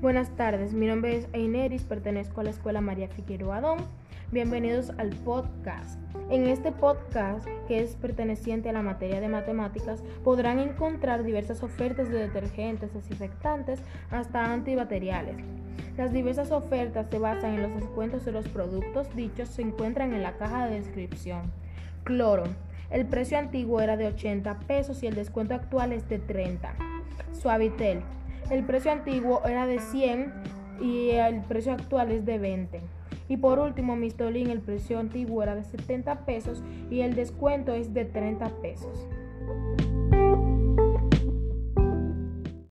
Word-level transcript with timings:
Buenas 0.00 0.30
tardes, 0.36 0.74
mi 0.74 0.86
nombre 0.86 1.16
es 1.16 1.26
Eineris, 1.32 1.82
pertenezco 1.82 2.40
a 2.40 2.44
la 2.44 2.50
Escuela 2.50 2.80
María 2.80 3.08
Figueroa 3.08 3.56
Adón. 3.56 3.78
Bienvenidos 4.30 4.92
al 4.96 5.08
podcast. 5.10 5.98
En 6.30 6.46
este 6.46 6.70
podcast, 6.70 7.44
que 7.66 7.80
es 7.82 7.96
perteneciente 7.96 8.68
a 8.68 8.72
la 8.72 8.82
materia 8.82 9.20
de 9.20 9.26
matemáticas, 9.26 10.04
podrán 10.22 10.60
encontrar 10.60 11.24
diversas 11.24 11.64
ofertas 11.64 12.10
de 12.10 12.18
detergentes, 12.18 12.94
desinfectantes, 12.94 13.80
hasta 14.12 14.52
antibacteriales. 14.52 15.44
Las 15.96 16.12
diversas 16.12 16.52
ofertas 16.52 17.08
se 17.10 17.18
basan 17.18 17.54
en 17.54 17.62
los 17.62 17.74
descuentos 17.74 18.24
de 18.24 18.30
los 18.30 18.46
productos 18.46 19.12
dichos 19.16 19.48
se 19.48 19.62
encuentran 19.62 20.14
en 20.14 20.22
la 20.22 20.36
caja 20.36 20.66
de 20.66 20.76
descripción. 20.76 21.50
Cloro. 22.04 22.44
El 22.90 23.04
precio 23.04 23.36
antiguo 23.36 23.80
era 23.80 23.96
de 23.96 24.06
80 24.06 24.60
pesos 24.60 25.02
y 25.02 25.08
el 25.08 25.16
descuento 25.16 25.54
actual 25.54 25.92
es 25.92 26.08
de 26.08 26.20
30. 26.20 26.72
Suavitel. 27.32 28.04
El 28.50 28.64
precio 28.64 28.90
antiguo 28.90 29.42
era 29.44 29.66
de 29.66 29.78
100 29.78 30.32
y 30.80 31.10
el 31.10 31.42
precio 31.42 31.72
actual 31.72 32.10
es 32.12 32.24
de 32.24 32.38
20. 32.38 32.80
Y 33.28 33.36
por 33.36 33.58
último, 33.58 33.94
Mistolín, 33.94 34.48
el 34.48 34.60
precio 34.60 34.98
antiguo 34.98 35.42
era 35.42 35.54
de 35.54 35.64
70 35.64 36.24
pesos 36.24 36.62
y 36.90 37.00
el 37.00 37.14
descuento 37.14 37.74
es 37.74 37.92
de 37.92 38.06
30 38.06 38.48
pesos. 38.62 39.06